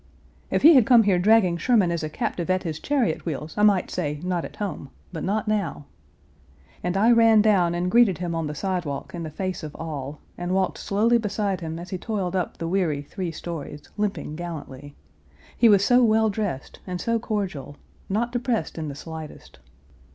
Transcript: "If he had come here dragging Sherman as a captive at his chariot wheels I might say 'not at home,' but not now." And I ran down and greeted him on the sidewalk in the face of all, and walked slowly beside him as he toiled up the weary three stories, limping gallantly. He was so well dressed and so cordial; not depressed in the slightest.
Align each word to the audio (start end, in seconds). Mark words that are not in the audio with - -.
"If 0.49 0.63
he 0.63 0.73
had 0.73 0.87
come 0.87 1.03
here 1.03 1.19
dragging 1.19 1.57
Sherman 1.57 1.91
as 1.91 2.01
a 2.01 2.09
captive 2.09 2.49
at 2.49 2.63
his 2.63 2.79
chariot 2.79 3.23
wheels 3.23 3.53
I 3.55 3.61
might 3.61 3.91
say 3.91 4.19
'not 4.23 4.43
at 4.43 4.55
home,' 4.55 4.89
but 5.13 5.23
not 5.23 5.47
now." 5.47 5.85
And 6.83 6.97
I 6.97 7.11
ran 7.11 7.43
down 7.43 7.75
and 7.75 7.91
greeted 7.91 8.17
him 8.17 8.33
on 8.33 8.47
the 8.47 8.55
sidewalk 8.55 9.13
in 9.13 9.21
the 9.21 9.29
face 9.29 9.61
of 9.61 9.75
all, 9.75 10.19
and 10.39 10.55
walked 10.55 10.79
slowly 10.79 11.19
beside 11.19 11.61
him 11.61 11.77
as 11.77 11.91
he 11.91 11.99
toiled 11.99 12.35
up 12.35 12.57
the 12.57 12.67
weary 12.67 13.03
three 13.03 13.29
stories, 13.31 13.83
limping 13.95 14.35
gallantly. 14.35 14.95
He 15.55 15.69
was 15.69 15.85
so 15.85 16.03
well 16.03 16.31
dressed 16.31 16.79
and 16.87 16.99
so 16.99 17.19
cordial; 17.19 17.77
not 18.09 18.31
depressed 18.31 18.79
in 18.79 18.87
the 18.87 18.95
slightest. 18.95 19.59